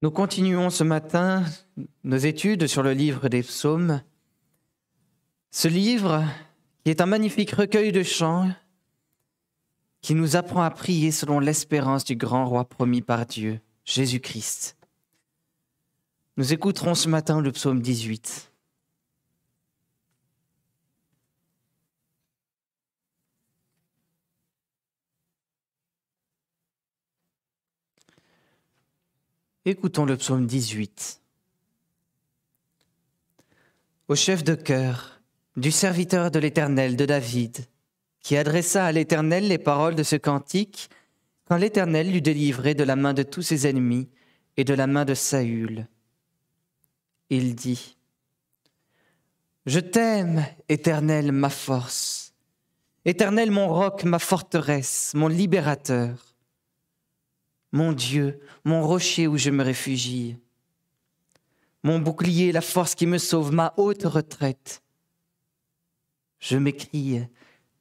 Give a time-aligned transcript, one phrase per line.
[0.00, 1.44] Nous continuons ce matin
[2.04, 4.00] nos études sur le livre des psaumes.
[5.50, 6.24] Ce livre
[6.84, 8.48] qui est un magnifique recueil de chants
[10.00, 14.76] qui nous apprend à prier selon l'espérance du grand roi promis par Dieu, Jésus-Christ.
[16.36, 18.47] Nous écouterons ce matin le psaume 18.
[29.64, 31.20] Écoutons le psaume 18.
[34.06, 35.20] Au chef de cœur
[35.56, 37.66] du serviteur de l'Éternel de David,
[38.20, 40.88] qui adressa à l'Éternel les paroles de ce cantique
[41.44, 44.08] quand l'Éternel l'eut délivré de la main de tous ses ennemis
[44.56, 45.88] et de la main de Saül.
[47.28, 47.96] Il dit,
[49.66, 52.32] Je t'aime, Éternel, ma force,
[53.04, 56.27] Éternel, mon roc, ma forteresse, mon libérateur
[57.72, 60.36] mon Dieu, mon rocher où je me réfugie,
[61.82, 64.82] mon bouclier, la force qui me sauve, ma haute retraite.
[66.38, 67.20] Je m'écrie,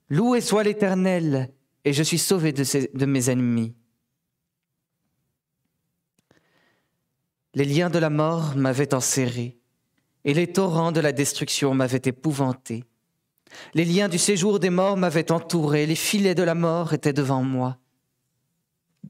[0.10, 1.52] loué soit l'Éternel,
[1.84, 2.64] et je suis sauvé de,
[2.98, 3.76] de mes ennemis.
[7.54, 9.58] Les liens de la mort m'avaient enserré,
[10.26, 12.84] et les torrents de la destruction m'avaient épouvanté.
[13.74, 17.44] Les liens du séjour des morts m'avaient entouré, les filets de la mort étaient devant
[17.44, 17.80] moi.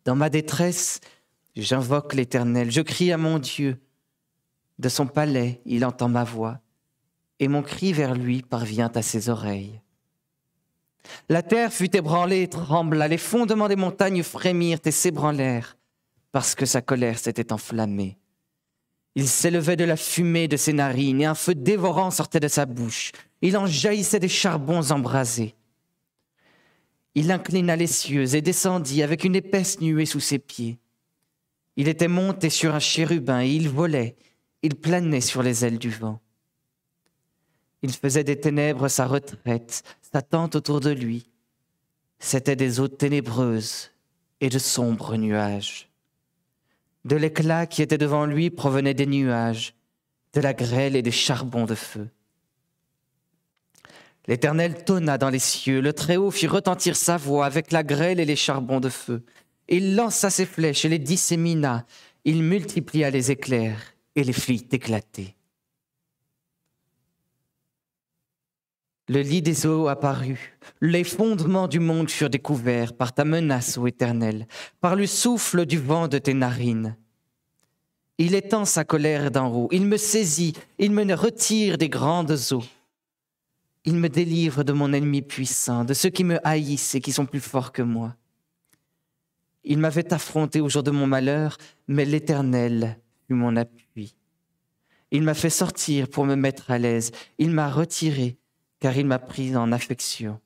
[0.05, 0.99] Dans ma détresse,
[1.55, 3.79] j'invoque l'Éternel, je crie à mon Dieu.
[4.79, 6.59] De son palais, il entend ma voix,
[7.39, 9.81] et mon cri vers lui parvient à ses oreilles.
[11.29, 15.77] La terre fut ébranlée et trembla, les fondements des montagnes frémirent et s'ébranlèrent,
[16.31, 18.17] parce que sa colère s'était enflammée.
[19.15, 22.65] Il s'élevait de la fumée de ses narines, et un feu dévorant sortait de sa
[22.65, 23.11] bouche.
[23.41, 25.55] Il en jaillissait des charbons embrasés.
[27.19, 30.77] Il inclina les cieux et descendit avec une épaisse nuée sous ses pieds.
[31.75, 34.15] Il était monté sur un chérubin et il volait,
[34.61, 36.21] il planait sur les ailes du vent.
[37.81, 39.81] Il faisait des ténèbres sa retraite,
[40.13, 41.27] sa tente autour de lui.
[42.19, 43.89] C'étaient des eaux ténébreuses
[44.39, 45.89] et de sombres nuages.
[47.03, 49.73] De l'éclat qui était devant lui provenaient des nuages,
[50.33, 52.09] de la grêle et des charbons de feu.
[54.27, 58.25] L'Éternel tonna dans les cieux, le Très-Haut fit retentir sa voix avec la grêle et
[58.25, 59.23] les charbons de feu.
[59.69, 61.85] Il lança ses flèches et les dissémina,
[62.25, 65.35] il multiplia les éclairs et les fit éclater.
[69.09, 73.87] Le lit des eaux apparut, les fondements du monde furent découverts par ta menace, ô
[73.87, 74.47] Éternel,
[74.81, 76.97] par le souffle du vent de tes narines.
[78.17, 82.65] Il étend sa colère d'en haut, il me saisit, il me retire des grandes eaux.
[83.87, 87.25] Il me délivre de mon ennemi puissant, de ceux qui me haïssent et qui sont
[87.25, 88.17] plus forts que moi.
[89.63, 94.13] Il m'avait affronté au jour de mon malheur, mais l'Éternel fut mon appui.
[95.11, 97.11] Il m'a fait sortir pour me mettre à l'aise.
[97.37, 98.37] Il m'a retiré,
[98.81, 100.37] car il m'a pris en affection.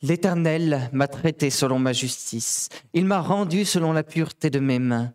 [0.00, 2.70] L'Éternel m'a traité selon ma justice.
[2.94, 5.12] Il m'a rendu selon la pureté de mes mains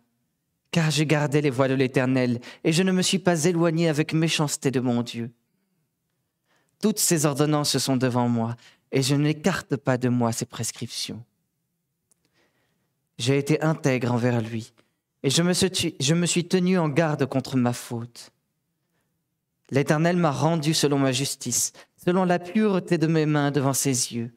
[0.72, 4.14] car j'ai gardé les voies de l'Éternel, et je ne me suis pas éloigné avec
[4.14, 5.30] méchanceté de mon Dieu.
[6.80, 8.56] Toutes ces ordonnances sont devant moi,
[8.90, 11.22] et je n'écarte pas de moi ces prescriptions.
[13.18, 14.72] J'ai été intègre envers lui,
[15.22, 18.32] et je me, suis, je me suis tenu en garde contre ma faute.
[19.70, 21.72] L'Éternel m'a rendu selon ma justice,
[22.02, 24.34] selon la pureté de mes mains devant ses yeux.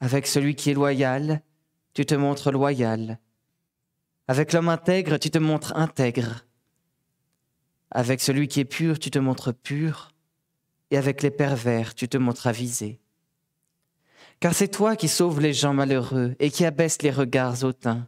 [0.00, 1.42] Avec celui qui est loyal,
[1.94, 3.18] tu te montres loyal
[4.30, 6.46] avec l'homme intègre, tu te montres intègre.
[7.90, 10.12] Avec celui qui est pur, tu te montres pur.
[10.92, 13.00] Et avec les pervers, tu te montres avisé.
[14.38, 18.06] Car c'est toi qui sauves les gens malheureux et qui abaisse les regards hautains.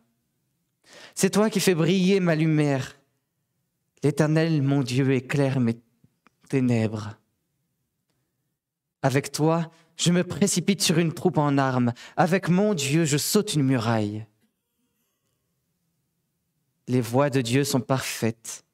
[1.16, 2.94] C'est toi qui fais briller ma lumière.
[4.04, 5.80] L'Éternel, mon Dieu, éclaire mes
[6.48, 7.18] ténèbres.
[9.02, 11.92] Avec toi, je me précipite sur une troupe en armes.
[12.16, 14.24] Avec mon Dieu, je saute une muraille.
[16.88, 18.64] Les voies de Dieu sont parfaites.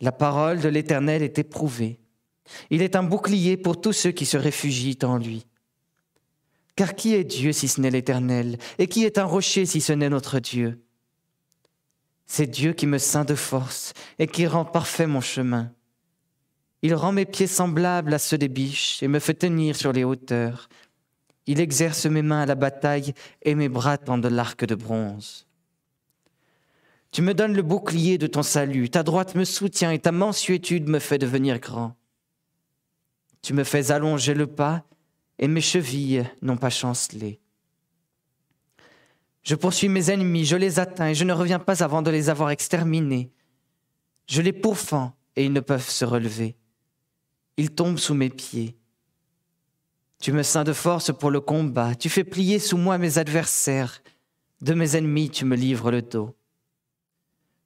[0.00, 2.00] La parole de l'Éternel est éprouvée.
[2.70, 5.46] Il est un bouclier pour tous ceux qui se réfugient en lui.
[6.74, 8.58] Car qui est Dieu si ce n'est l'Éternel?
[8.78, 10.82] Et qui est un rocher si ce n'est notre Dieu?
[12.26, 15.72] C'est Dieu qui me ceint de force et qui rend parfait mon chemin.
[16.82, 20.04] Il rend mes pieds semblables à ceux des biches et me fait tenir sur les
[20.04, 20.68] hauteurs.
[21.46, 25.45] Il exerce mes mains à la bataille et mes bras tendent l'arc de bronze.
[27.10, 30.88] Tu me donnes le bouclier de ton salut, ta droite me soutient et ta mansuétude
[30.88, 31.96] me fait devenir grand.
[33.42, 34.84] Tu me fais allonger le pas
[35.38, 37.40] et mes chevilles n'ont pas chancelé.
[39.42, 42.28] Je poursuis mes ennemis, je les atteins et je ne reviens pas avant de les
[42.28, 43.30] avoir exterminés.
[44.26, 46.56] Je les pourfends et ils ne peuvent se relever.
[47.56, 48.76] Ils tombent sous mes pieds.
[50.18, 54.02] Tu me ceins de force pour le combat, tu fais plier sous moi mes adversaires,
[54.62, 56.34] de mes ennemis tu me livres le dos.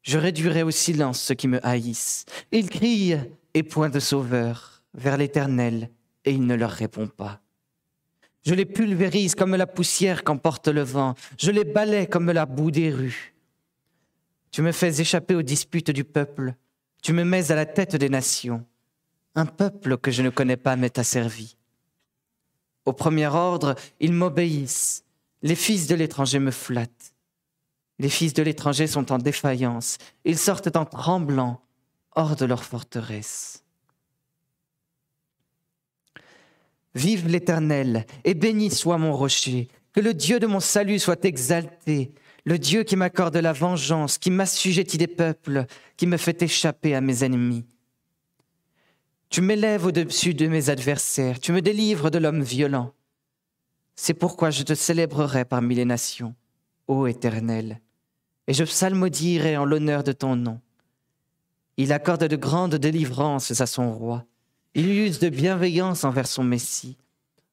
[0.02, 2.24] Je réduirai au silence ceux qui me haïssent.
[2.52, 3.18] Ils crient,
[3.54, 5.90] et point de sauveur, vers l'Éternel,
[6.24, 7.40] et il ne leur répond pas.
[8.42, 12.70] Je les pulvérise comme la poussière qu'emporte le vent, je les balais comme la boue
[12.70, 13.34] des rues.
[14.50, 16.54] Tu me fais échapper aux disputes du peuple,
[17.02, 18.64] tu me mets à la tête des nations.
[19.34, 21.56] Un peuple que je ne connais pas m'est asservi.
[22.84, 25.04] Au premier ordre, ils m'obéissent.
[25.42, 27.09] Les fils de l'étranger me flattent.
[28.00, 29.98] Les fils de l'étranger sont en défaillance.
[30.24, 31.60] Ils sortent en tremblant
[32.16, 33.62] hors de leur forteresse.
[36.94, 39.68] Vive l'Éternel et béni soit mon rocher.
[39.92, 42.14] Que le Dieu de mon salut soit exalté.
[42.46, 45.66] Le Dieu qui m'accorde la vengeance, qui m'assujettit des peuples,
[45.98, 47.66] qui me fait échapper à mes ennemis.
[49.28, 52.94] Tu m'élèves au-dessus de mes adversaires, tu me délivres de l'homme violent.
[53.94, 56.34] C'est pourquoi je te célébrerai parmi les nations,
[56.88, 57.78] ô Éternel,
[58.50, 60.60] et je psalmodierai en l'honneur de ton nom.
[61.76, 64.26] Il accorde de grandes délivrances à son roi.
[64.74, 66.96] Il use de bienveillance envers son Messie,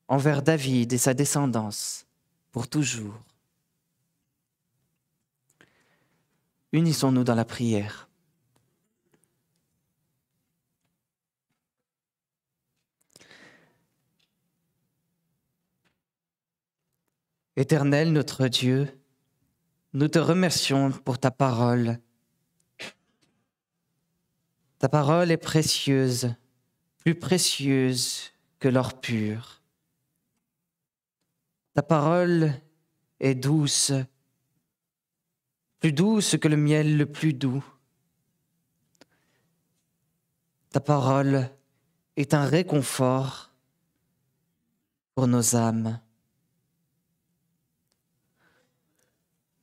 [0.07, 2.07] envers David et sa descendance,
[2.51, 3.13] pour toujours.
[6.71, 8.09] Unissons-nous dans la prière.
[17.55, 18.96] Éternel notre Dieu,
[19.97, 21.99] nous te remercions pour ta parole.
[24.77, 26.35] Ta parole est précieuse,
[26.99, 29.63] plus précieuse que l'or pur.
[31.73, 32.53] Ta parole
[33.19, 33.91] est douce,
[35.79, 37.65] plus douce que le miel le plus doux.
[40.69, 41.49] Ta parole
[42.17, 43.51] est un réconfort
[45.15, 45.99] pour nos âmes.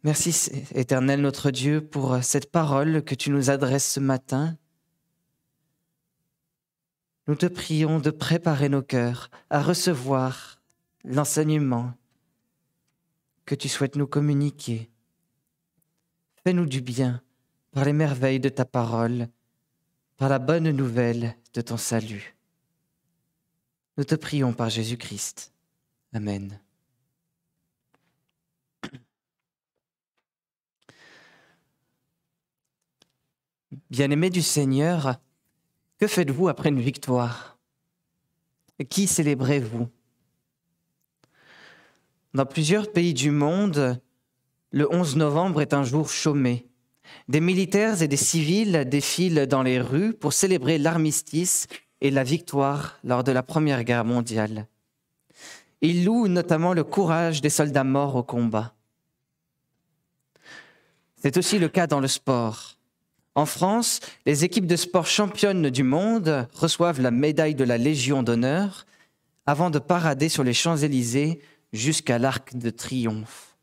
[0.04, 4.58] Merci éternel notre Dieu pour euh, cette parole que tu nous adresses ce matin.
[7.26, 10.60] Nous te prions de préparer nos cœurs à recevoir
[11.04, 11.94] l'enseignement
[13.46, 14.90] que tu souhaites nous communiquer.
[16.44, 17.22] Fais-nous du bien
[17.72, 19.28] par les merveilles de ta parole,
[20.18, 22.36] par la bonne nouvelle de ton salut.
[23.96, 25.54] Nous te prions par Jésus-Christ.
[26.12, 26.60] Amen.
[33.91, 35.17] Bien-aimés du Seigneur,
[35.99, 37.59] que faites-vous après une victoire?
[38.88, 39.88] Qui célébrez-vous?
[42.35, 44.00] Dans plusieurs pays du monde,
[44.71, 46.67] le 11 novembre est un jour chômé.
[47.29, 51.67] Des militaires et des civils défilent dans les rues pour célébrer l'armistice
[52.00, 54.69] et la victoire lors de la Première Guerre mondiale.
[55.81, 58.75] Ils louent notamment le courage des soldats morts au combat.
[61.16, 62.74] C'est aussi le cas dans le sport.
[63.35, 68.23] En France, les équipes de sport championnes du monde reçoivent la médaille de la Légion
[68.23, 68.87] d'honneur
[69.47, 71.41] avant de parader sur les Champs-Élysées
[71.73, 73.57] jusqu'à l'Arc de Triomphe.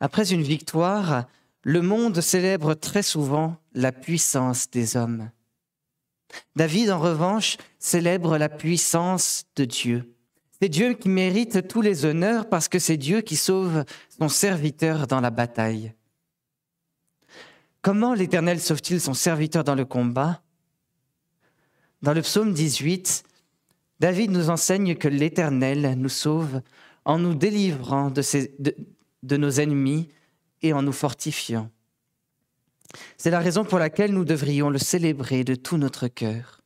[0.00, 1.26] Après une victoire,
[1.62, 5.30] le monde célèbre très souvent la puissance des hommes.
[6.54, 10.14] David, en revanche, célèbre la puissance de Dieu.
[10.60, 13.84] C'est Dieu qui mérite tous les honneurs parce que c'est Dieu qui sauve
[14.18, 15.94] son serviteur dans la bataille.
[17.82, 20.42] Comment l'Éternel sauve-t-il son serviteur dans le combat?
[22.02, 23.24] Dans le psaume 18,
[24.00, 26.60] David nous enseigne que l'Éternel nous sauve
[27.06, 30.08] en nous délivrant de, nos ennemis
[30.60, 31.70] et en nous fortifiant.
[33.16, 36.60] C'est la raison pour laquelle nous devrions le célébrer de tout notre cœur.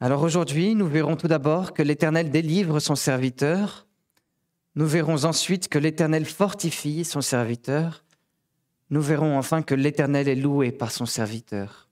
[0.00, 3.87] Alors aujourd'hui, nous verrons tout d'abord que l'Éternel délivre son serviteur
[4.78, 8.04] nous verrons ensuite que l'Éternel fortifie son serviteur.
[8.90, 11.88] Nous verrons enfin que l'Éternel est loué par son serviteur.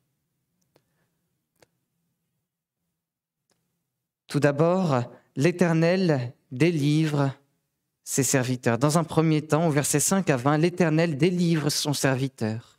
[4.29, 5.03] Tout d'abord,
[5.35, 7.33] l'Éternel délivre
[8.05, 8.79] ses serviteurs.
[8.79, 12.79] Dans un premier temps, au verset 5 à 20, l'Éternel délivre son serviteur.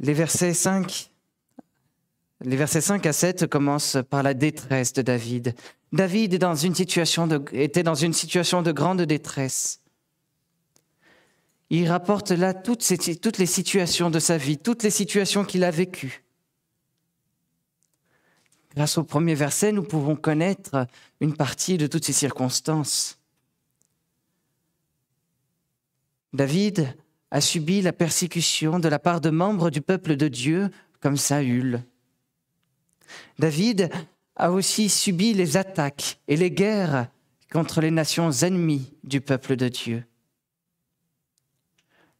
[0.00, 1.07] Les versets 5
[2.44, 5.54] les versets 5 à 7 commencent par la détresse de David.
[5.92, 9.82] David était dans une situation de grande détresse.
[11.70, 12.84] Il rapporte là toutes,
[13.20, 16.24] toutes les situations de sa vie, toutes les situations qu'il a vécues.
[18.74, 20.86] grâce au premier verset, nous pouvons connaître
[21.20, 23.18] une partie de toutes ces circonstances.
[26.32, 26.96] David
[27.30, 31.82] a subi la persécution de la part de membres du peuple de Dieu comme Saül.
[33.38, 33.90] David
[34.36, 37.08] a aussi subi les attaques et les guerres
[37.50, 40.04] contre les nations ennemies du peuple de Dieu.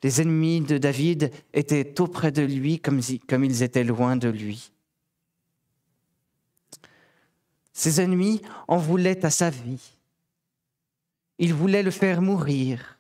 [0.03, 3.01] Les ennemis de David étaient auprès de lui comme,
[3.45, 4.73] ils étaient loin de lui.
[7.73, 9.97] Ses ennemis en voulaient à sa vie.
[11.39, 12.99] Ils voulaient le faire mourir.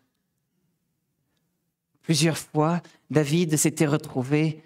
[2.02, 2.80] Plusieurs fois,
[3.10, 4.62] David s'était retrouvé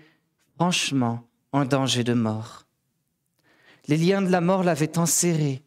[0.57, 2.67] franchement en danger de mort.
[3.89, 5.63] Les liens de la mort l'avaient enserré.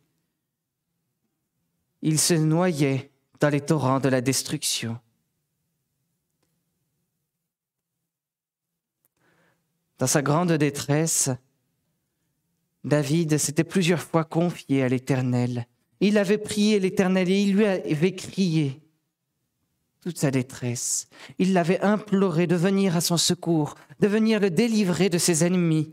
[2.01, 4.99] Il se noyait dans les torrents de la destruction.
[9.97, 11.29] Dans sa grande détresse,
[12.83, 15.67] David s'était plusieurs fois confié à l'Éternel.
[15.99, 18.81] Il avait prié l'Éternel et il lui avait crié
[20.01, 21.07] toute sa détresse.
[21.39, 25.91] Il l'avait imploré de venir à son secours, de venir le délivrer de ses ennemis.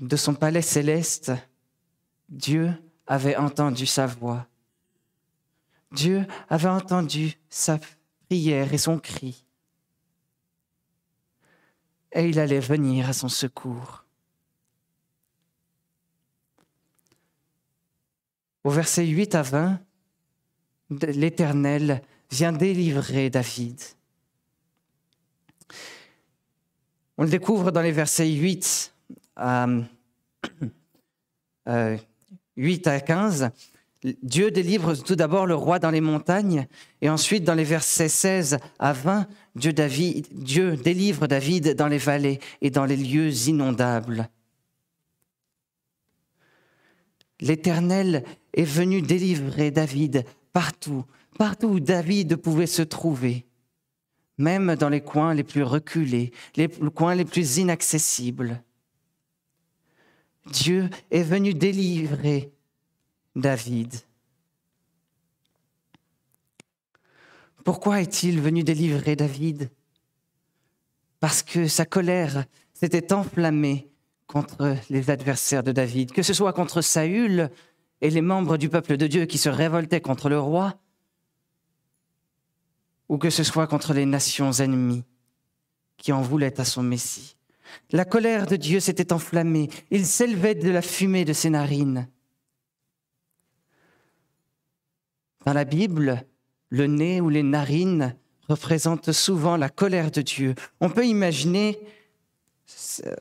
[0.00, 1.30] De son palais céleste,
[2.30, 2.72] Dieu
[3.06, 4.46] avait entendu sa voix.
[5.92, 7.78] Dieu avait entendu sa
[8.28, 9.44] prière et son cri.
[12.12, 14.04] Et il allait venir à son secours.
[18.64, 19.80] Au verset 8 à 20,
[20.90, 23.80] l'Éternel vient délivrer David.
[27.18, 28.94] On le découvre dans les versets 8
[29.40, 29.66] à,
[32.56, 33.50] 8 euh, à 15.
[34.22, 36.66] Dieu délivre tout d'abord le roi dans les montagnes,
[37.02, 41.98] et ensuite dans les versets 16 à 20, Dieu, David, Dieu délivre David dans les
[41.98, 44.28] vallées et dans les lieux inondables.
[47.40, 51.04] L'Éternel est venu délivrer David partout,
[51.38, 53.46] partout où David pouvait se trouver,
[54.38, 58.62] même dans les coins les plus reculés, les coins les plus inaccessibles.
[60.46, 62.52] Dieu est venu délivrer
[63.36, 63.94] David.
[67.64, 69.70] Pourquoi est-il venu délivrer David?
[71.20, 73.90] Parce que sa colère s'était enflammée
[74.26, 77.50] contre les adversaires de David, que ce soit contre Saül
[78.00, 80.78] et les membres du peuple de Dieu qui se révoltaient contre le roi,
[83.08, 85.04] ou que ce soit contre les nations ennemies
[85.96, 87.36] qui en voulaient à son Messie.
[87.92, 92.08] La colère de Dieu s'était enflammée, il s'élevait de la fumée de ses narines.
[95.46, 96.24] Dans la Bible,
[96.68, 98.14] le nez ou les narines
[98.48, 100.54] représentent souvent la colère de Dieu.
[100.80, 101.78] On peut imaginer,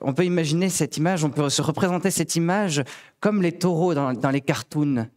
[0.01, 2.83] on peut imaginer cette image, on peut se représenter cette image
[3.19, 5.07] comme les taureaux dans, les cartoons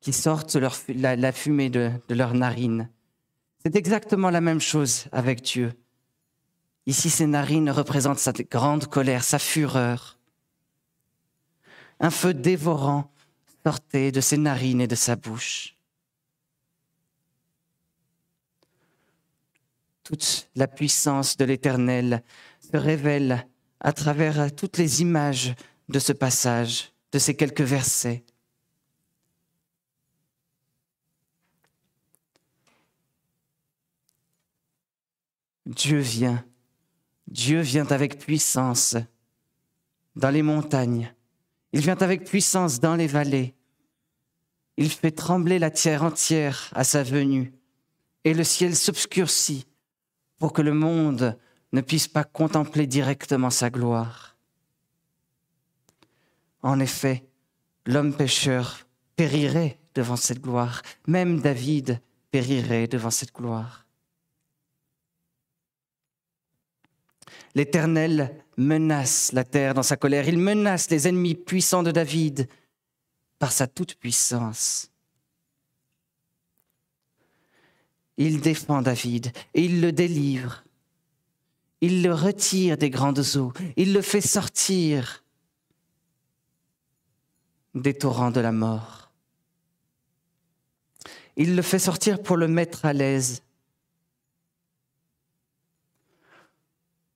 [0.00, 2.88] qui sortent la, fumée de, de leurs narines.
[3.58, 5.72] C'est exactement la même chose avec Dieu.
[6.86, 10.18] Ici, ses narines représentent sa grande colère, sa fureur.
[12.00, 13.12] Un feu dévorant
[13.64, 15.76] sortait de ses narines et de sa bouche.
[20.12, 22.22] toute la puissance de l'Éternel
[22.60, 23.48] se révèle
[23.80, 25.54] à travers toutes les images
[25.88, 28.24] de ce passage, de ces quelques versets.
[35.64, 36.44] Dieu vient,
[37.32, 38.94] Dieu vient avec puissance
[40.16, 41.14] dans les montagnes,
[41.72, 43.54] il vient avec puissance dans les vallées,
[44.76, 47.54] il fait trembler la terre entière à sa venue,
[48.24, 49.66] et le ciel s'obscurcit
[50.38, 51.38] pour que le monde
[51.72, 54.36] ne puisse pas contempler directement sa gloire.
[56.60, 57.26] En effet,
[57.86, 58.86] l'homme pécheur
[59.16, 61.98] périrait devant cette gloire, même David
[62.30, 63.81] périrait devant cette gloire.
[67.54, 72.48] L'Éternel menace la terre dans sa colère, il menace les ennemis puissants de David
[73.38, 74.90] par sa toute-puissance.
[78.16, 80.64] Il défend David et il le délivre.
[81.80, 83.52] Il le retire des grandes eaux.
[83.76, 85.24] Il le fait sortir
[87.74, 89.10] des torrents de la mort.
[91.36, 93.42] Il le fait sortir pour le mettre à l'aise.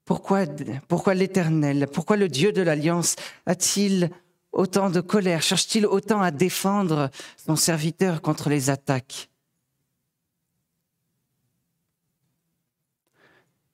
[0.06, 0.46] Pourquoi,
[0.86, 4.08] pourquoi l'Éternel, pourquoi le Dieu de l'Alliance a-t-il
[4.52, 5.42] autant de colère?
[5.42, 9.28] Cherche-t-il autant à défendre son serviteur contre les attaques?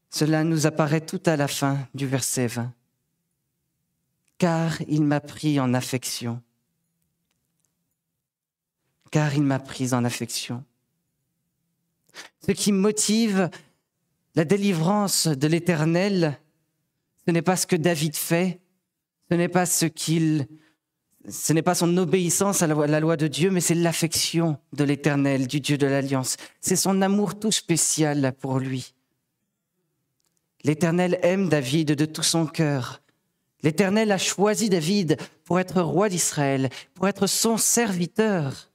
[0.08, 2.72] Cela nous apparaît tout à la fin du verset 20.
[4.38, 6.42] Car il m'a pris en affection.
[9.10, 10.64] Car il m'a pris en affection.
[12.46, 13.50] Ce qui motive
[14.34, 16.38] la délivrance de l'Éternel,
[17.26, 18.60] ce n'est pas ce que David fait,
[19.30, 20.46] ce n'est pas ce qu'il
[21.28, 25.46] ce n'est pas son obéissance à la loi de Dieu, mais c'est l'affection de l'Éternel,
[25.46, 26.36] du Dieu de l'Alliance.
[26.60, 28.94] C'est son amour tout spécial pour lui.
[30.64, 33.02] L'Éternel aime David de tout son cœur.
[33.62, 38.72] L'Éternel a choisi David pour être roi d'Israël, pour être son serviteur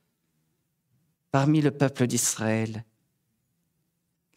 [1.32, 2.86] parmi le peuple d'Israël.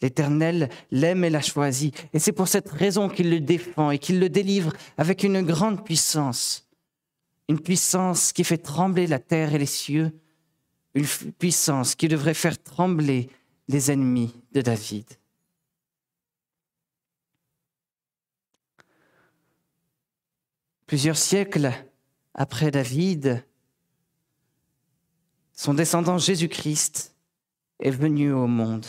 [0.03, 4.19] L'Éternel l'aime et l'a choisi, et c'est pour cette raison qu'il le défend et qu'il
[4.19, 6.71] le délivre avec une grande puissance
[7.51, 10.17] une puissance qui fait trembler la terre et les cieux,
[10.95, 13.29] une puissance qui devrait faire trembler
[13.67, 15.05] les ennemis de David.
[20.87, 21.73] Plusieurs siècles
[22.35, 23.45] après David,
[25.53, 27.17] son descendant Jésus-Christ
[27.81, 28.87] est venu au monde.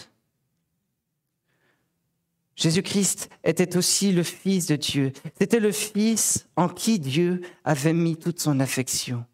[2.55, 5.13] Jésus-Christ était aussi le Fils de Dieu.
[5.39, 9.25] C'était le Fils en qui Dieu avait mis toute son affection.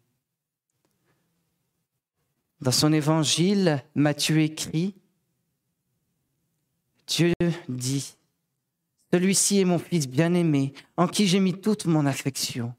[2.60, 4.94] Dans son évangile, Matthieu écrit,
[7.06, 7.32] Dieu
[7.68, 8.16] dit,
[9.12, 12.74] Celui-ci est mon Fils bien-aimé, en qui j'ai mis toute mon affection.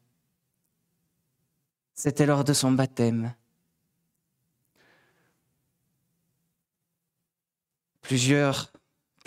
[1.94, 3.34] C'était lors de son baptême.
[8.02, 8.72] Plusieurs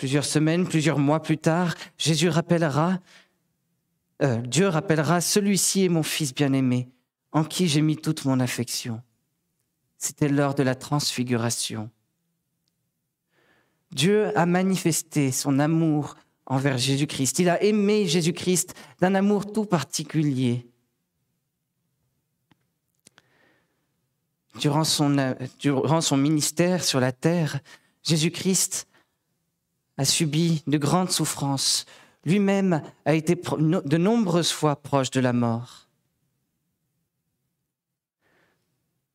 [0.03, 2.99] Plusieurs semaines, plusieurs mois plus tard, Jésus rappellera,
[4.21, 6.89] euh, Dieu rappellera, celui-ci est mon fils bien-aimé,
[7.31, 9.01] en qui j'ai mis toute mon affection.
[9.97, 11.89] C'était lors de la transfiguration.
[13.93, 17.39] Dieu a manifesté son amour envers Jésus-Christ.
[17.39, 20.67] Il a aimé Jésus-Christ d'un amour tout particulier.
[24.59, 27.61] Durant son, euh, durant son ministère sur la terre,
[28.03, 28.85] Jésus-Christ
[29.97, 31.85] a subi de grandes souffrances.
[32.25, 35.87] Lui-même a été de nombreuses fois proche de la mort.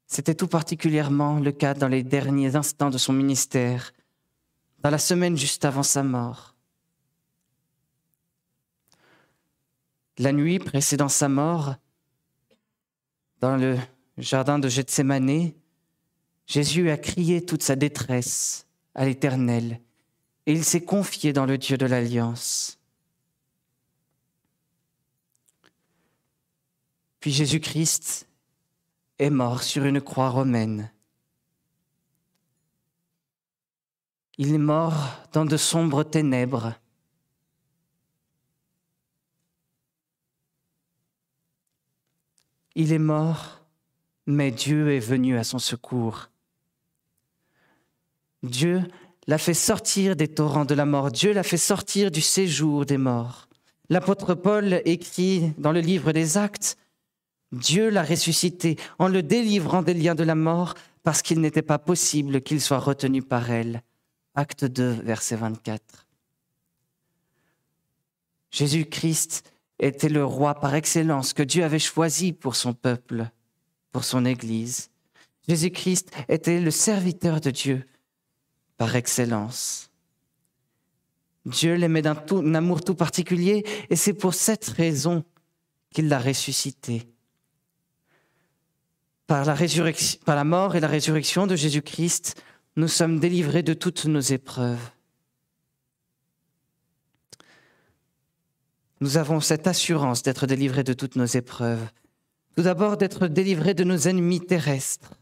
[0.07, 3.93] C'était tout particulièrement le cas dans les derniers instants de son ministère,
[4.81, 6.55] dans la semaine juste avant sa mort.
[10.19, 11.77] La nuit précédant sa mort,
[13.41, 13.79] dans le
[14.17, 15.53] jardin de Gethsemane,
[16.47, 19.81] Jésus a crié toute sa détresse à l'Éternel
[20.49, 22.79] et il s'est confié dans le Dieu de l'Alliance.
[27.21, 28.27] Puis Jésus-Christ
[29.19, 30.91] est mort sur une croix romaine.
[34.39, 36.73] Il est mort dans de sombres ténèbres.
[42.75, 43.67] Il est mort,
[44.25, 46.31] mais Dieu est venu à son secours.
[48.43, 48.83] Dieu
[49.29, 51.13] l'a fait sortir des torrents de la mort.
[51.13, 53.47] Dieu l'a fait sortir du séjour des morts.
[53.91, 56.77] L'apôtre Paul écrit dans le livre des Actes,
[57.53, 61.79] Dieu l'a ressuscité en le délivrant des liens de la mort parce qu'il n'était pas
[61.79, 63.83] possible qu'il soit retenu par elle.
[64.35, 66.07] Acte 2, verset 24.
[68.51, 69.43] Jésus-Christ
[69.79, 73.31] était le roi par excellence que Dieu avait choisi pour son peuple,
[73.93, 74.91] pour son Église.
[75.49, 77.85] Jésus-Christ était le serviteur de Dieu
[78.79, 79.91] par excellence.
[81.45, 85.25] Dieu l'aimait d'un amour tout particulier et c'est pour cette raison
[85.93, 87.07] qu'il l'a ressuscité.
[89.27, 92.43] Par la, mort et la résurrection de Jésus-Christ,
[92.77, 94.91] nous sommes délivrés de toutes nos épreuves.
[99.01, 101.91] Nous avons cette assurance d'être délivrés de toutes nos épreuves.
[102.57, 105.13] Tout d'abord d'être délivrés de nos ennemis terrestres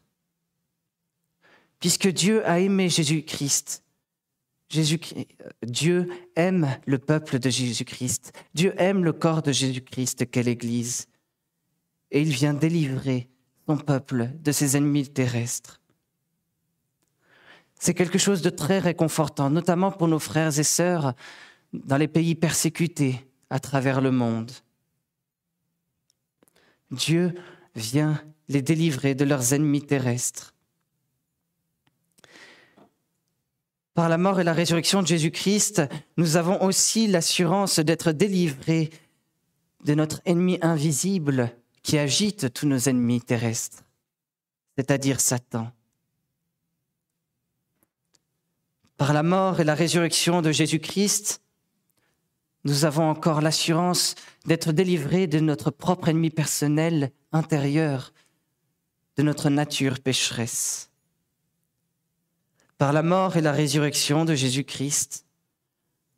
[1.80, 3.82] puisque Dieu a aimé Jésus-Christ.
[4.68, 4.98] Jésus,
[5.62, 8.32] Dieu aime le peuple de Jésus-Christ.
[8.54, 11.06] Dieu aime le corps de Jésus-Christ qu'est l'Église.
[12.10, 13.28] Et il vient délivrer
[13.66, 15.80] son peuple de ses ennemis terrestres.
[17.78, 21.14] C'est quelque chose de très réconfortant, notamment pour nos frères et sœurs
[21.72, 24.50] dans les pays persécutés à travers le monde.
[26.90, 27.34] Dieu
[27.74, 30.55] vient les délivrer de leurs ennemis terrestres.
[33.96, 35.82] Par la mort et la résurrection de Jésus-Christ,
[36.18, 38.90] nous avons aussi l'assurance d'être délivrés
[39.86, 41.50] de notre ennemi invisible
[41.82, 43.84] qui agite tous nos ennemis terrestres,
[44.76, 45.72] c'est-à-dire Satan.
[48.98, 51.40] Par la mort et la résurrection de Jésus-Christ,
[52.64, 58.12] nous avons encore l'assurance d'être délivrés de notre propre ennemi personnel intérieur,
[59.16, 60.90] de notre nature pécheresse.
[62.78, 65.24] Par la mort et la résurrection de Jésus-Christ,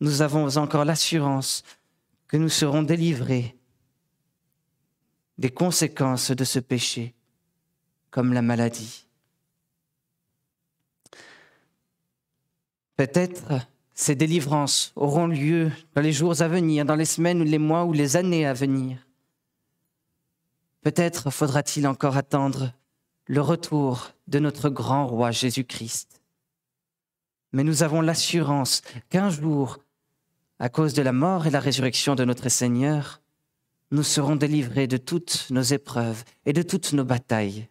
[0.01, 1.63] nous avons encore l'assurance
[2.27, 3.57] que nous serons délivrés
[5.39, 7.15] des conséquences de ce péché,
[8.11, 9.07] comme la maladie.
[12.97, 13.53] Peut-être
[13.95, 17.93] ces délivrances auront lieu dans les jours à venir, dans les semaines, les mois ou
[17.93, 19.07] les années à venir.
[20.83, 22.73] Peut-être faudra-t-il encore attendre
[23.27, 26.18] le retour de notre grand roi Jésus-Christ.
[27.53, 29.79] Mais nous avons l'assurance qu'un jour,
[30.59, 33.21] à cause de la mort et la résurrection de notre Seigneur,
[33.91, 37.69] nous serons délivrés de toutes nos épreuves et de toutes nos batailles.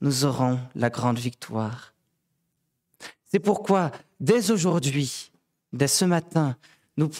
[0.00, 1.94] Nous aurons la grande victoire.
[3.24, 5.32] C'est pourquoi, dès aujourd'hui,
[5.72, 6.56] dès ce matin,
[6.96, 7.10] nous,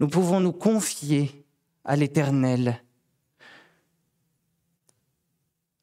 [0.00, 1.44] nous pouvons nous confier
[1.84, 2.82] à l'Éternel.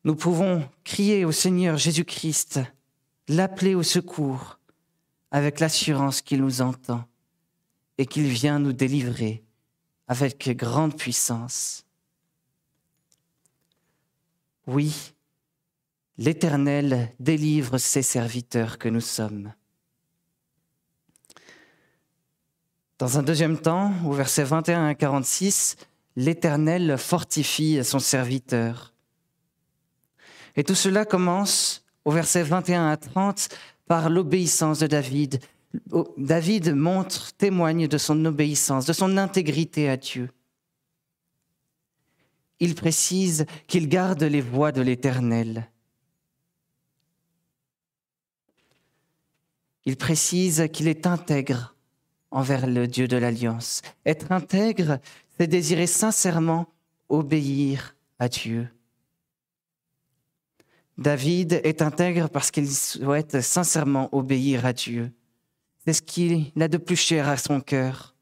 [0.04, 2.60] Nous pouvons crier au Seigneur Jésus-Christ,
[3.28, 4.60] l'appeler au secours,
[5.32, 7.06] avec l'assurance qu'il nous entend
[7.98, 9.44] et qu'il vient nous délivrer
[10.08, 11.86] avec grande puissance.
[14.68, 15.14] Oui,
[16.18, 19.54] l'Éternel délivre ses serviteurs que nous sommes.
[22.98, 25.76] Dans un deuxième temps, au verset 21 à 46,
[26.16, 28.94] l'Éternel fortifie son serviteur.
[30.56, 33.50] Et tout cela commence au verset 21 à 30
[33.88, 35.40] par l'obéissance de David,
[36.18, 40.30] David montre, témoigne de son obéissance, de son intégrité à Dieu.
[42.60, 45.70] Il précise qu'il garde les voies de l'Éternel.
[49.86, 51.76] Il précise qu'il est intègre
[52.32, 53.82] envers le Dieu de l'Alliance.
[54.06, 55.00] Être intègre,
[55.38, 56.68] c'est désirer sincèrement
[57.10, 58.70] obéir à Dieu.
[60.98, 65.12] David est intègre parce qu'il souhaite sincèrement obéir à Dieu.
[65.86, 68.16] C'est ce qu'il a de plus cher à son cœur.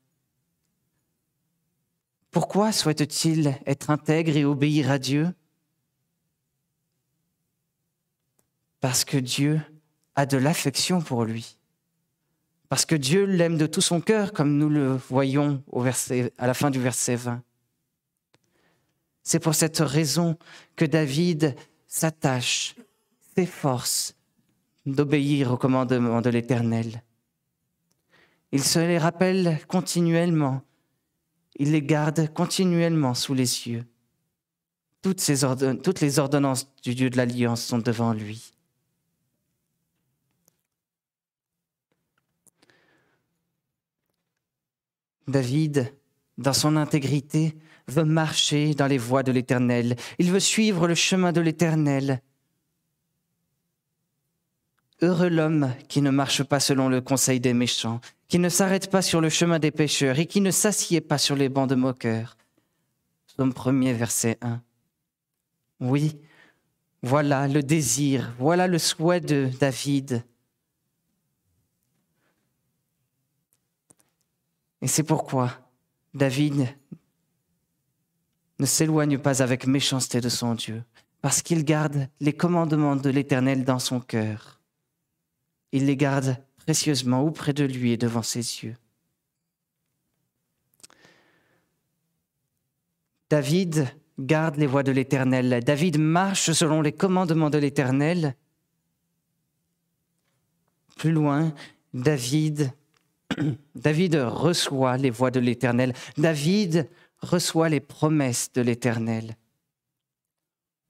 [2.31, 5.33] Pourquoi souhaite-t-il être intègre et obéir à Dieu?
[8.81, 9.61] Parce que Dieu
[10.15, 11.57] a de l'affection pour lui.
[12.69, 16.47] Parce que Dieu l'aime de tout son cœur, comme nous le voyons au verset, à
[16.47, 17.43] la fin du verset 20.
[19.21, 20.37] C'est pour cette raison
[20.75, 21.55] que David
[21.93, 22.75] s'attache,
[23.35, 24.15] s'efforce
[24.83, 27.03] d'obéir au commandement de l'Éternel.
[28.51, 30.63] Il se les rappelle continuellement.
[31.55, 33.85] Il les garde continuellement sous les yeux.
[35.03, 35.21] Toutes,
[35.83, 38.53] toutes les ordonnances du Dieu de l'Alliance sont devant lui.
[45.27, 45.93] David,
[46.39, 47.55] dans son intégrité,
[47.87, 49.95] veut marcher dans les voies de l'Éternel.
[50.19, 52.21] Il veut suivre le chemin de l'Éternel.
[55.01, 59.01] Heureux l'homme qui ne marche pas selon le conseil des méchants, qui ne s'arrête pas
[59.01, 62.37] sur le chemin des pécheurs et qui ne s'assied pas sur les bancs de moqueurs.
[63.27, 64.61] Somme 1er, verset 1.
[65.81, 66.17] Oui,
[67.01, 70.23] voilà le désir, voilà le souhait de David.
[74.81, 75.51] Et c'est pourquoi
[76.13, 76.67] David
[78.59, 80.83] ne s'éloigne pas avec méchanceté de son Dieu,
[81.21, 84.59] parce qu'il garde les commandements de l'Éternel dans son cœur
[85.73, 88.77] il les garde précieusement auprès de lui et devant ses yeux.
[93.29, 93.87] David
[94.19, 95.61] garde les voies de l'Éternel.
[95.65, 98.35] David marche selon les commandements de l'Éternel.
[100.95, 101.51] Plus loin,
[101.95, 102.71] David,
[103.75, 105.93] David reçoit les voies de l'Éternel.
[106.19, 106.87] David
[107.23, 109.35] reçoit les promesses de l'Éternel.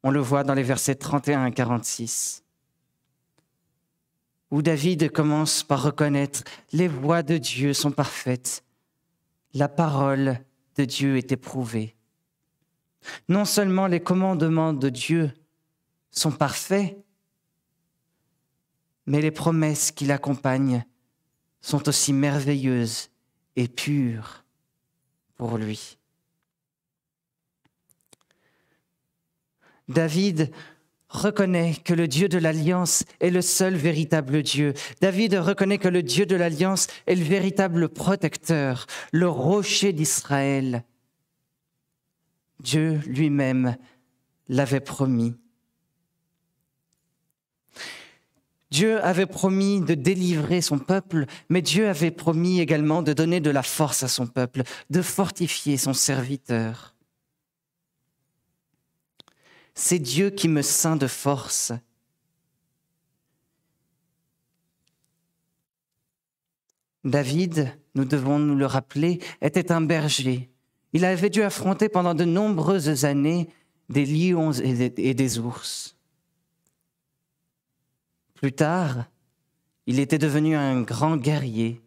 [0.04, 2.43] On le voit dans les versets 31 à 46
[4.54, 6.43] où David commence par reconnaître
[6.74, 8.63] les voies de Dieu sont parfaites,
[9.56, 10.39] la parole
[10.76, 11.96] de Dieu est éprouvée.
[13.30, 15.34] Non seulement les commandements de Dieu
[16.12, 16.96] sont parfaits,
[19.08, 20.86] mais les promesses qui l'accompagnent
[21.60, 23.10] sont aussi merveilleuses
[23.56, 24.43] et pures
[25.36, 25.98] pour lui.
[29.88, 30.52] David
[31.10, 34.74] reconnaît que le Dieu de l'Alliance est le seul véritable Dieu.
[35.00, 40.84] David reconnaît que le Dieu de l'Alliance est le véritable protecteur, le rocher d'Israël.
[42.60, 43.78] Dieu lui-même
[44.48, 45.36] l'avait promis.
[48.72, 53.52] Dieu avait promis de délivrer son peuple, mais Dieu avait promis également de donner de
[53.52, 56.92] la force à son peuple, de fortifier son serviteur.
[59.75, 61.71] C'est Dieu qui me ceint de force.
[67.03, 70.49] David, nous devons nous le rappeler, était un berger.
[70.93, 73.49] Il avait dû affronter pendant de nombreuses années
[73.89, 75.97] des lions et des ours.
[78.36, 79.05] Plus tard,
[79.86, 81.81] il était devenu un grand guerrier.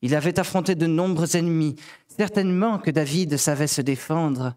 [0.00, 1.76] Il avait affronté de nombreux ennemis.
[2.08, 4.56] Certainement que David savait se défendre.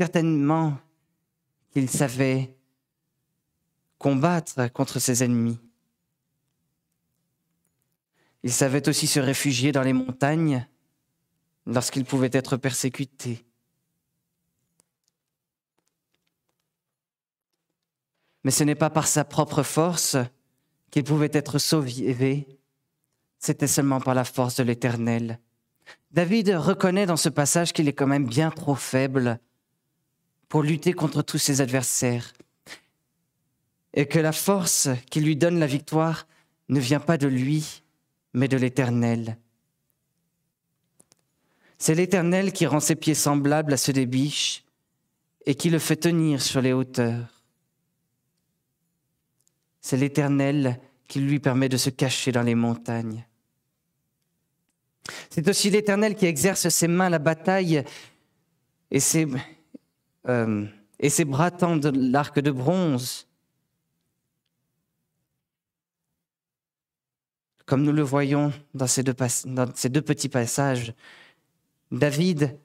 [0.00, 0.78] Certainement
[1.76, 2.56] qu'il savait
[3.98, 5.58] combattre contre ses ennemis.
[8.42, 10.66] Il savait aussi se réfugier dans les montagnes
[11.66, 13.44] lorsqu'il pouvait être persécuté.
[18.42, 20.16] Mais ce n'est pas par sa propre force
[20.90, 22.58] qu'il pouvait être sauvé,
[23.38, 25.40] c'était seulement par la force de l'Éternel.
[26.10, 29.38] David reconnaît dans ce passage qu'il est quand même bien trop faible
[30.56, 32.32] pour lutter contre tous ses adversaires
[33.92, 36.26] et que la force qui lui donne la victoire
[36.70, 37.82] ne vient pas de lui,
[38.32, 39.36] mais de l'Éternel.
[41.76, 44.64] C'est l'Éternel qui rend ses pieds semblables à ceux des biches
[45.44, 47.42] et qui le fait tenir sur les hauteurs.
[49.82, 53.26] C'est l'Éternel qui lui permet de se cacher dans les montagnes.
[55.28, 57.84] C'est aussi l'Éternel qui exerce ses mains la bataille
[58.90, 59.26] et ses,
[60.28, 60.66] euh,
[60.98, 63.26] et ses bras tendent l'arc de bronze.
[67.64, 69.14] Comme nous le voyons dans ces deux,
[69.46, 70.94] dans ces deux petits passages,
[71.90, 72.58] David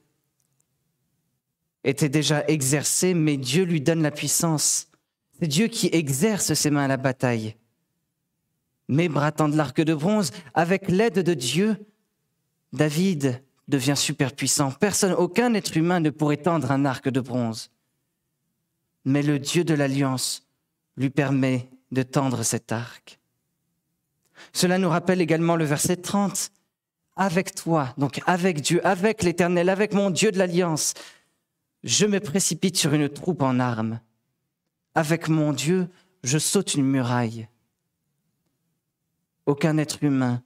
[1.84, 4.88] était déjà exercé, mais Dieu lui donne la puissance.
[5.40, 7.56] C'est Dieu qui exerce ses mains à la bataille.
[8.88, 11.78] Mais bras de l'arc de bronze, avec l'aide de Dieu,
[12.74, 14.72] David devient super puissant.
[14.72, 17.72] Personne, aucun être humain ne pourrait tendre un arc de bronze.
[19.06, 20.48] Mais le Dieu de l'Alliance
[20.98, 23.20] lui permet de tendre cet arc.
[24.54, 26.52] Cela nous rappelle également le verset 30.
[27.18, 30.94] Avec toi, donc avec Dieu, avec l'Éternel, avec mon Dieu de l'Alliance,
[31.84, 34.00] je me précipite sur une troupe en armes.
[34.96, 35.90] Avec mon Dieu,
[36.24, 37.48] je saute une muraille.
[39.46, 40.42] Aucun être humain,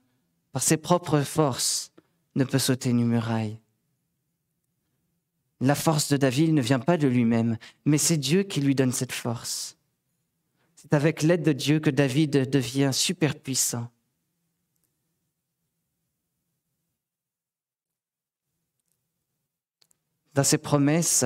[0.52, 1.92] par ses propres forces,
[2.36, 3.58] ne peut sauter une muraille.
[5.60, 8.92] La force de David ne vient pas de lui-même, mais c'est Dieu qui lui donne
[8.92, 9.78] cette force.
[10.74, 13.90] C'est avec l'aide de Dieu que David devient super puissant.
[20.34, 21.24] Dans ses promesses,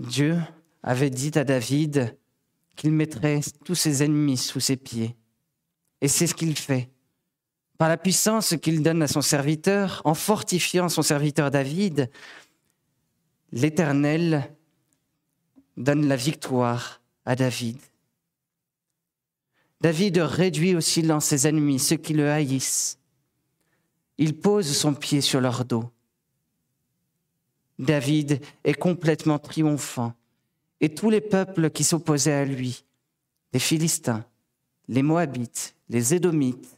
[0.00, 0.36] Dieu
[0.82, 2.18] avait dit à David
[2.74, 5.16] qu'il mettrait tous ses ennemis sous ses pieds.
[6.00, 6.90] Et c'est ce qu'il fait.
[7.78, 12.10] Par la puissance qu'il donne à son serviteur, en fortifiant son serviteur David,
[13.52, 14.54] l'Éternel
[15.76, 17.78] donne la victoire à David.
[19.80, 22.98] David réduit au silence ses ennemis, ceux qui le haïssent.
[24.16, 25.90] Il pose son pied sur leur dos.
[27.78, 30.14] David est complètement triomphant.
[30.80, 32.84] Et tous les peuples qui s'opposaient à lui,
[33.52, 34.24] les Philistins,
[34.88, 36.75] les Moabites, les Édomites,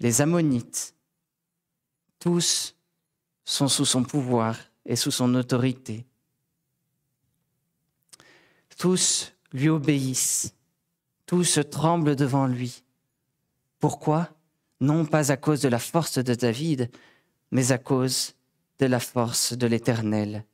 [0.00, 0.94] les Ammonites,
[2.18, 2.76] tous
[3.44, 6.06] sont sous son pouvoir et sous son autorité.
[8.76, 10.54] Tous lui obéissent,
[11.26, 12.84] tous tremblent devant lui.
[13.78, 14.30] Pourquoi?
[14.80, 16.90] Non pas à cause de la force de David,
[17.50, 18.34] mais à cause
[18.78, 20.44] de la force de l'Éternel.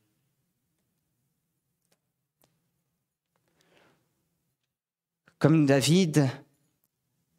[5.37, 6.27] Comme David,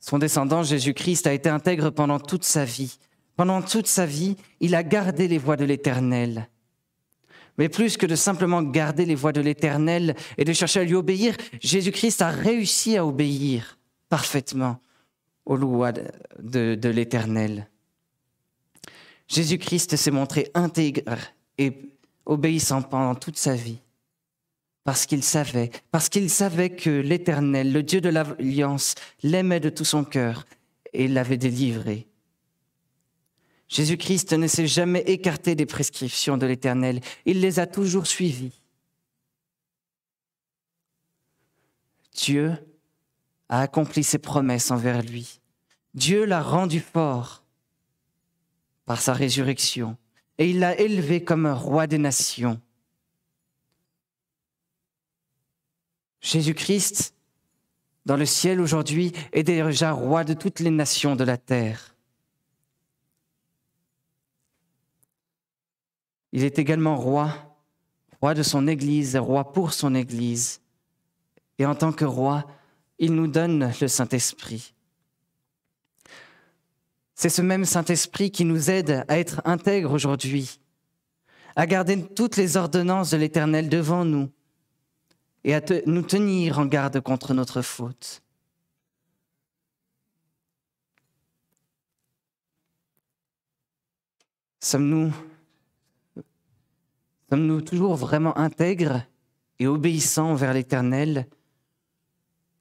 [0.09, 2.99] son descendant Jésus-Christ a été intègre pendant toute sa vie.
[3.35, 6.49] Pendant toute sa vie, il a gardé les voies de l'Éternel.
[7.59, 10.95] Mais plus que de simplement garder les voies de l'Éternel et de chercher à lui
[10.95, 14.81] obéir, Jésus-Christ a réussi à obéir parfaitement
[15.45, 17.69] aux lois de, de l'Éternel.
[19.27, 21.17] Jésus-Christ s'est montré intègre
[21.59, 21.91] et
[22.27, 23.81] obéissant pendant toute sa vie,
[24.87, 28.95] parce qu'il savait, parce qu'il savait que l'Éternel, le Dieu de l'Alliance,
[29.25, 30.47] l'aimait de tout son cœur
[30.93, 32.07] et l'avait délivré.
[33.69, 38.63] Jésus-Christ ne s'est jamais écarté des prescriptions de l'Éternel, il les a toujours suivies.
[42.15, 42.53] Dieu
[43.49, 45.41] a accompli ses promesses envers lui.
[45.95, 47.43] Dieu l'a rendu fort
[48.85, 49.97] par sa résurrection,
[50.39, 52.61] et il l'a élevé comme un roi des nations.
[56.27, 57.15] Jésus-Christ
[58.05, 61.95] dans le ciel aujourd'hui est déjà roi de toutes les nations de la terre.
[66.33, 67.57] Il est également roi,
[68.21, 70.61] roi de son Église, roi pour son Église.
[71.61, 72.45] Et en tant que roi,
[72.99, 74.75] il nous donne le Saint-Esprit.
[77.15, 80.59] C'est ce même Saint-Esprit qui nous aide à être intègres aujourd'hui,
[81.55, 84.29] à garder toutes les ordonnances de l'Éternel devant nous
[85.47, 88.21] et à nous tenir en garde contre notre faute.
[94.59, 95.15] Sommes-nous
[97.31, 99.07] sommes-nous toujours vraiment intègres
[99.61, 101.29] et obéissants envers l'Éternel?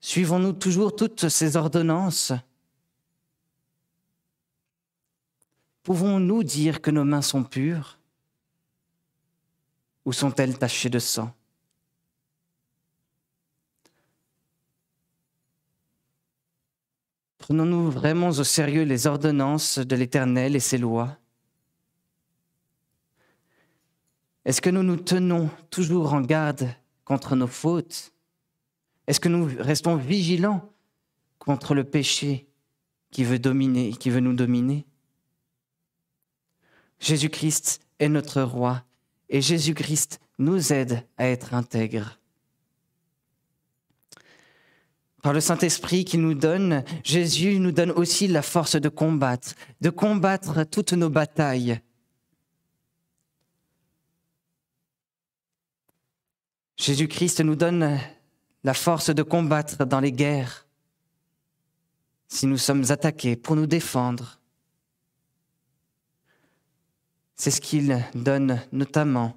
[0.00, 2.32] Suivons-nous toujours toutes ces ordonnances?
[5.82, 7.98] Pouvons-nous dire que nos mains sont pures
[10.04, 11.34] Ou sont-elles tachées de sang?
[17.46, 21.16] Prenons-nous vraiment au sérieux les ordonnances de l'Éternel et ses lois.
[24.44, 26.68] Est-ce que nous nous tenons toujours en garde
[27.04, 28.12] contre nos fautes?
[29.06, 30.72] Est-ce que nous restons vigilants
[31.38, 32.48] contre le péché
[33.12, 34.84] qui veut dominer, qui veut nous dominer?
[36.98, 38.82] Jésus-Christ est notre roi
[39.28, 42.18] et Jésus-Christ nous aide à être intègres.
[45.26, 49.90] Par le Saint-Esprit qu'il nous donne, Jésus nous donne aussi la force de combattre, de
[49.90, 51.80] combattre toutes nos batailles.
[56.76, 57.98] Jésus-Christ nous donne
[58.62, 60.68] la force de combattre dans les guerres
[62.28, 64.38] si nous sommes attaqués pour nous défendre.
[67.34, 69.36] C'est ce qu'il donne notamment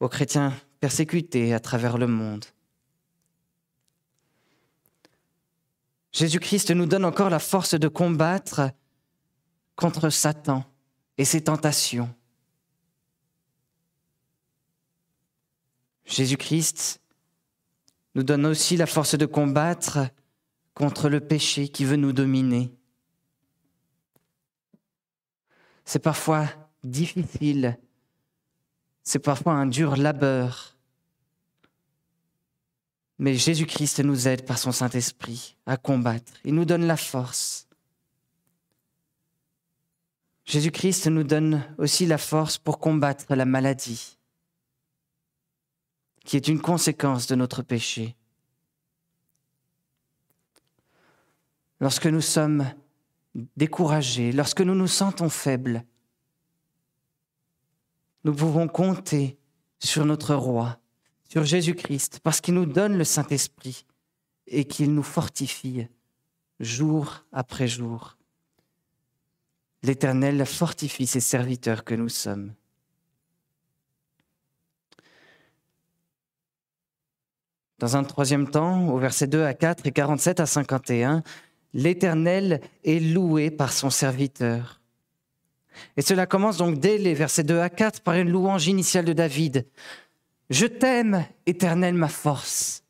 [0.00, 2.46] aux chrétiens persécutés à travers le monde.
[6.12, 8.70] Jésus-Christ nous donne encore la force de combattre
[9.76, 10.64] contre Satan
[11.16, 12.12] et ses tentations.
[16.06, 17.00] Jésus-Christ
[18.14, 20.08] nous donne aussi la force de combattre
[20.74, 22.72] contre le péché qui veut nous dominer.
[25.84, 26.46] C'est parfois
[26.82, 27.78] difficile,
[29.02, 30.77] c'est parfois un dur labeur.
[33.18, 36.32] Mais Jésus-Christ nous aide par son Saint-Esprit à combattre.
[36.44, 37.68] Il nous donne la force.
[40.44, 44.16] Jésus-Christ nous donne aussi la force pour combattre la maladie,
[46.24, 48.16] qui est une conséquence de notre péché.
[51.80, 52.72] Lorsque nous sommes
[53.56, 55.84] découragés, lorsque nous nous sentons faibles,
[58.24, 59.38] nous pouvons compter
[59.78, 60.80] sur notre roi,
[61.28, 63.84] sur Jésus-Christ, parce qu'il nous donne le Saint-Esprit
[64.46, 65.86] et qu'il nous fortifie
[66.58, 68.16] jour après jour.
[69.82, 72.54] L'Éternel fortifie ses serviteurs que nous sommes.
[77.78, 81.22] Dans un troisième temps, au verset 2 à 4 et 47 à 51,
[81.74, 84.80] l'Éternel est loué par son serviteur.
[85.96, 89.12] Et cela commence donc dès les versets 2 à 4 par une louange initiale de
[89.12, 89.64] David.
[90.50, 92.82] Je t'aime, Éternel, ma force.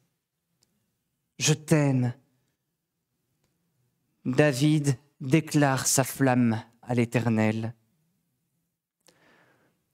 [1.39, 2.15] Je t'aime.
[4.25, 7.75] David déclare sa flamme à l'Éternel.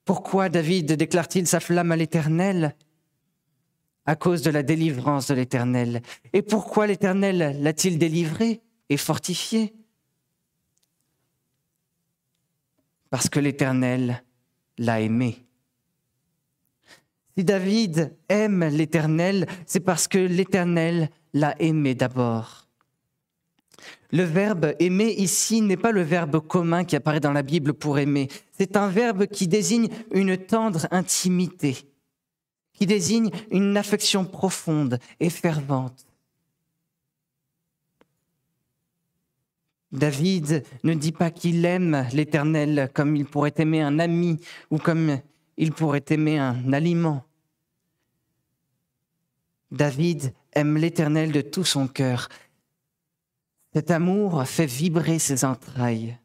[0.05, 2.77] Pourquoi David déclare-t-il sa flamme à l'Éternel?
[4.07, 6.03] À cause de la délivrance de l'Éternel.
[6.35, 9.75] Et pourquoi l'Éternel l'a-t-il délivré et fortifié?
[13.09, 14.23] Parce que l'Éternel
[14.77, 15.44] l'a aimé.
[17.37, 22.69] Si David aime l'Éternel, c'est parce que l'Éternel l'a aimé d'abord.
[24.13, 27.99] Le verbe aimer ici n'est pas le verbe commun qui apparaît dans la Bible pour
[27.99, 28.29] aimer.
[28.53, 31.77] C'est un verbe qui désigne une tendre intimité,
[32.73, 36.07] qui désigne une affection profonde et fervente.
[39.91, 44.39] David ne dit pas qu'il aime l'Éternel comme il pourrait aimer un ami
[44.71, 45.19] ou comme
[45.57, 47.25] il pourrait aimer un aliment.
[49.71, 52.29] David aime l'Éternel de tout son cœur.
[53.73, 56.19] Cet amour fait vibrer ses entrailles.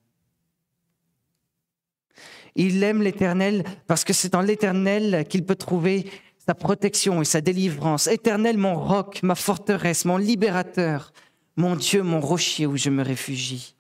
[2.56, 6.12] Il aime l'Éternel parce que c'est dans l'Éternel qu'il peut trouver
[6.46, 8.08] sa protection et sa délivrance.
[8.08, 11.14] Éternel, mon roc, ma forteresse, mon libérateur,
[11.56, 13.76] mon Dieu, mon rocher où je me réfugie.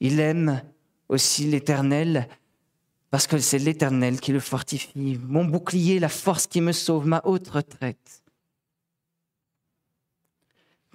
[0.00, 0.62] Il aime
[1.12, 2.26] aussi l'Éternel,
[3.10, 7.20] parce que c'est l'Éternel qui le fortifie, mon bouclier, la force qui me sauve, ma
[7.24, 8.22] haute retraite.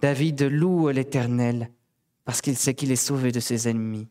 [0.02, 1.72] David loue l'Éternel
[2.26, 4.08] parce qu'il sait qu'il est sauvé de ses ennemis.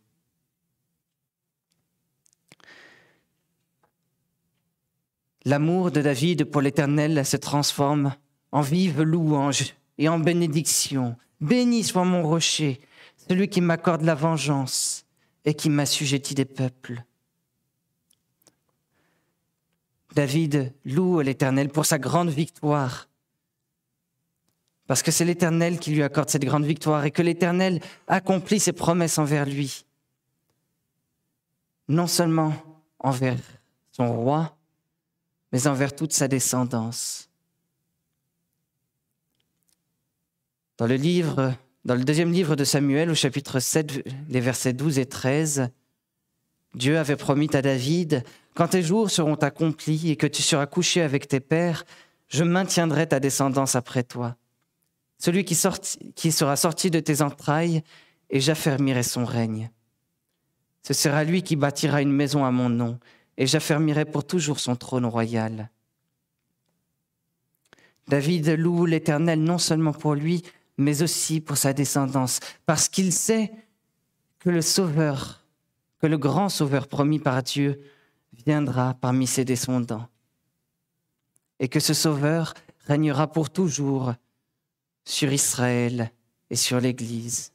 [5.44, 8.14] L'amour de David pour l'Éternel se transforme
[8.52, 11.16] en vive louange et en bénédiction.
[11.40, 12.80] Béni soit mon rocher,
[13.28, 15.05] celui qui m'accorde la vengeance
[15.46, 17.02] et qui m'assujettit des peuples.
[20.12, 23.08] David loue l'Éternel pour sa grande victoire,
[24.86, 28.72] parce que c'est l'Éternel qui lui accorde cette grande victoire et que l'Éternel accomplit ses
[28.72, 29.86] promesses envers lui,
[31.88, 32.52] non seulement
[32.98, 33.38] envers
[33.92, 34.56] son roi,
[35.52, 37.28] mais envers toute sa descendance.
[40.78, 41.54] Dans le livre,
[41.86, 45.68] dans le deuxième livre de Samuel, au chapitre 7, les versets 12 et 13,
[46.74, 48.24] Dieu avait promis à David,
[48.56, 51.84] Quand tes jours seront accomplis et que tu seras couché avec tes pères,
[52.26, 54.34] je maintiendrai ta descendance après toi.
[55.18, 55.56] Celui qui,
[56.16, 57.84] qui sera sorti de tes entrailles,
[58.30, 59.70] et j'affermirai son règne.
[60.82, 62.98] Ce sera lui qui bâtira une maison à mon nom,
[63.38, 65.70] et j'affermirai pour toujours son trône royal.
[68.08, 70.42] David loue l'Éternel non seulement pour lui,
[70.78, 73.52] mais aussi pour sa descendance, parce qu'il sait
[74.38, 75.44] que le Sauveur,
[76.00, 77.80] que le grand Sauveur promis par Dieu
[78.32, 80.08] viendra parmi ses descendants,
[81.58, 82.54] et que ce Sauveur
[82.86, 84.14] régnera pour toujours
[85.04, 86.12] sur Israël
[86.50, 87.52] et sur l'Église.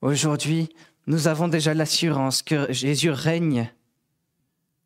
[0.00, 0.68] Aujourd'hui,
[1.06, 3.72] nous avons déjà l'assurance que Jésus règne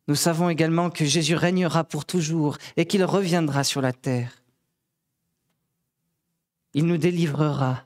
[0.07, 4.43] nous savons également que Jésus régnera pour toujours et qu'il reviendra sur la terre.
[6.73, 7.85] Il nous délivrera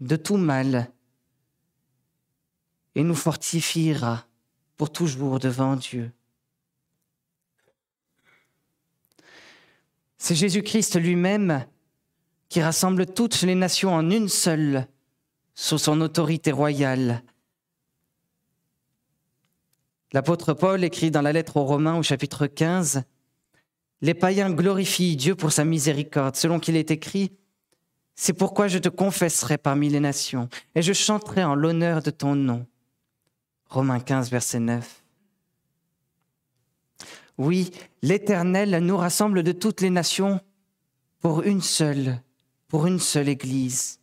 [0.00, 0.92] de tout mal
[2.94, 4.26] et nous fortifiera
[4.76, 6.12] pour toujours devant Dieu.
[10.18, 11.64] C'est Jésus-Christ lui-même
[12.48, 14.86] qui rassemble toutes les nations en une seule
[15.54, 17.22] sous son autorité royale
[20.12, 23.02] L'apôtre Paul écrit dans la lettre aux Romains au chapitre 15,
[24.00, 27.32] Les païens glorifient Dieu pour sa miséricorde, selon qu'il est écrit,
[28.14, 32.34] C'est pourquoi je te confesserai parmi les nations, et je chanterai en l'honneur de ton
[32.34, 32.66] nom.
[33.68, 35.04] Romains 15, verset 9.
[37.36, 37.70] Oui,
[38.02, 40.40] l'Éternel nous rassemble de toutes les nations
[41.20, 42.22] pour une seule,
[42.66, 44.00] pour une seule Église.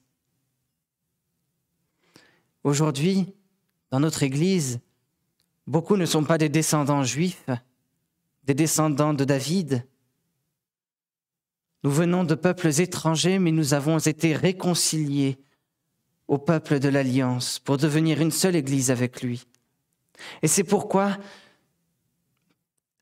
[2.64, 3.34] Aujourd'hui,
[3.90, 4.80] dans notre Église,
[5.68, 7.50] Beaucoup ne sont pas des descendants juifs,
[8.44, 9.86] des descendants de David.
[11.84, 15.38] Nous venons de peuples étrangers, mais nous avons été réconciliés
[16.28, 19.46] au peuple de l'Alliance pour devenir une seule Église avec lui.
[20.42, 21.18] Et c'est pourquoi,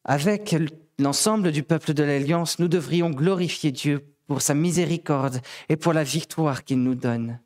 [0.03, 0.55] avec
[0.99, 6.03] l'ensemble du peuple de l'Alliance, nous devrions glorifier Dieu pour sa miséricorde et pour la
[6.03, 7.39] victoire qu'il nous donne.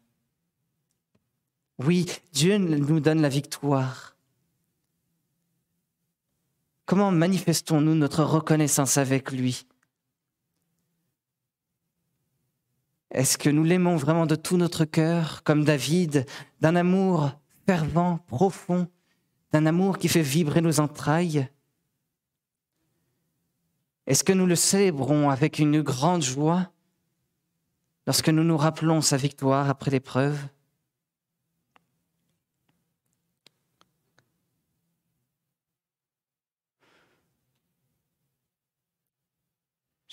[1.80, 4.17] Oui, Dieu nous donne la victoire.
[6.88, 9.68] Comment manifestons-nous notre reconnaissance avec lui?
[13.12, 16.26] Est-ce que nous l'aimons vraiment de tout notre cœur, comme David,
[16.62, 17.32] d'un amour
[17.66, 18.88] fervent, profond,
[19.52, 21.50] d'un amour qui fait vibrer nos entrailles?
[24.06, 26.72] Est-ce que nous le célébrons avec une grande joie
[28.06, 30.40] lorsque nous nous rappelons sa victoire après l'épreuve?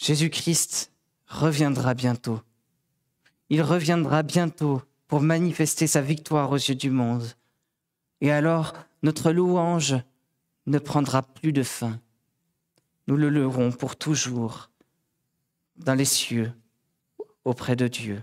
[0.04, 0.92] Jésus-Christ
[1.26, 2.42] reviendra bientôt.
[3.48, 7.24] Il reviendra bientôt pour manifester sa victoire aux yeux du monde.
[8.20, 9.94] Et alors, notre louange
[10.66, 11.98] ne prendra plus de fin.
[13.06, 14.70] Nous le louerons pour toujours
[15.76, 16.52] dans les cieux
[17.46, 18.22] auprès de Dieu.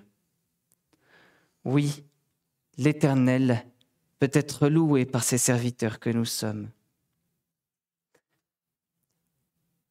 [1.65, 2.03] Oui,
[2.77, 3.65] l'Éternel
[4.19, 6.69] peut être loué par ses serviteurs que nous sommes.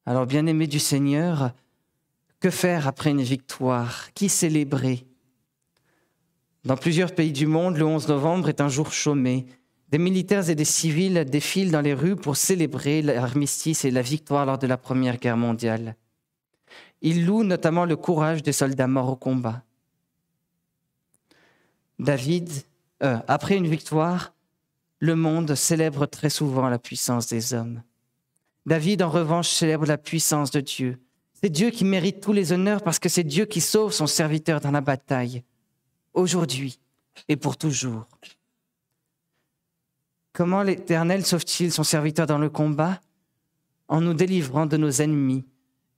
[0.05, 1.53] Alors, bien-aimés du Seigneur,
[2.41, 4.11] que faire après une victoire?
[4.13, 5.05] Qui célébrer?
[6.65, 9.45] Dans plusieurs pays du monde, le 11 novembre est un jour chômé.
[9.89, 14.45] Des militaires et des civils défilent dans les rues pour célébrer l'armistice et la victoire
[14.45, 15.95] lors de la Première Guerre mondiale.
[17.01, 19.63] Ils louent notamment le courage des soldats morts au combat.
[21.99, 22.49] David,
[23.03, 24.33] euh, après une victoire,
[24.99, 27.83] le monde célèbre très souvent la puissance des hommes.
[28.65, 30.99] David, en revanche, célèbre la puissance de Dieu.
[31.41, 34.61] C'est Dieu qui mérite tous les honneurs parce que c'est Dieu qui sauve son serviteur
[34.61, 35.43] dans la bataille,
[36.13, 36.79] aujourd'hui
[37.27, 38.07] et pour toujours.
[40.33, 43.01] Comment l'Éternel sauve-t-il son serviteur dans le combat?
[43.87, 45.45] En nous délivrant de nos ennemis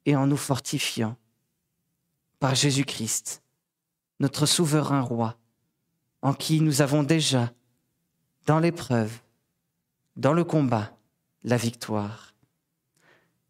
[0.05, 1.15] et en nous fortifiant
[2.39, 3.43] par Jésus-Christ,
[4.19, 5.37] notre souverain roi,
[6.21, 7.53] en qui nous avons déjà,
[8.47, 9.19] dans l'épreuve,
[10.15, 10.97] dans le combat,
[11.43, 12.32] la victoire.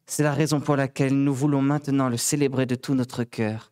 [0.05, 3.71] C'est la raison pour laquelle nous voulons maintenant le célébrer de tout notre cœur,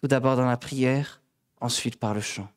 [0.00, 1.22] tout d'abord dans la prière,
[1.60, 2.48] ensuite par le chant.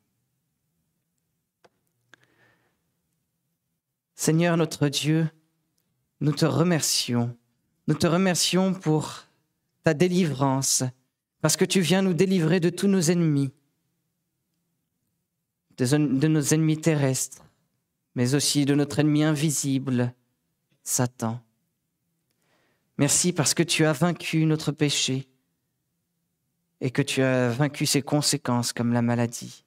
[4.14, 5.28] Seigneur notre Dieu,
[6.20, 7.36] nous te remercions.
[7.86, 9.24] Nous te remercions pour
[9.84, 10.82] ta délivrance,
[11.40, 13.52] parce que tu viens nous délivrer de tous nos ennemis,
[15.76, 17.44] de, nos ennemis terrestres,
[18.16, 20.12] mais aussi de notre ennemi invisible,
[20.82, 21.45] Satan.
[22.98, 25.28] Merci parce que tu as vaincu notre péché
[26.80, 29.64] et que tu as vaincu ses conséquences comme la maladie.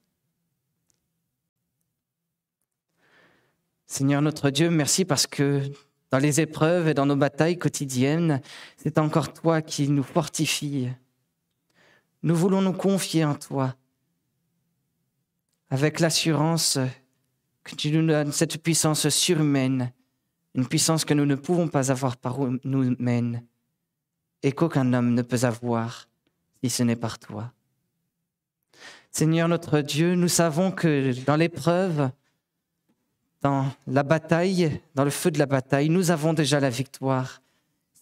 [3.86, 5.62] Seigneur notre Dieu, merci parce que
[6.10, 8.40] dans les épreuves et dans nos batailles quotidiennes,
[8.76, 10.88] c'est encore toi qui nous fortifie.
[12.22, 13.74] Nous voulons nous confier en toi
[15.70, 16.78] avec l'assurance
[17.62, 19.92] que tu nous donnes cette puissance surhumaine,
[20.54, 23.40] une puissance que nous ne pouvons pas avoir par nous-mêmes
[24.42, 26.08] et qu'aucun homme ne peut avoir
[26.62, 27.52] si ce n'est par toi.
[29.10, 32.10] Seigneur notre Dieu, nous savons que dans l'épreuve,
[33.42, 37.42] dans la bataille, dans le feu de la bataille, nous avons déjà la victoire.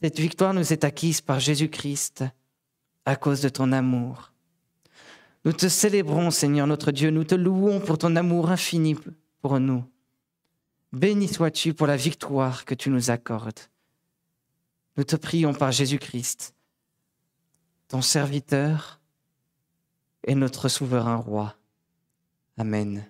[0.02, 2.24] Cette victoire nous est acquise par Jésus-Christ
[3.04, 4.32] à cause de ton amour.
[5.44, 8.96] Nous te célébrons, Seigneur notre Dieu, nous te louons pour ton amour infini
[9.40, 9.84] pour nous.
[10.92, 13.60] Béni sois-tu pour la victoire que tu nous accordes.
[14.96, 16.54] Nous te prions par Jésus-Christ,
[17.88, 19.00] ton serviteur
[20.24, 21.54] et notre souverain roi.
[22.56, 23.04] Amen.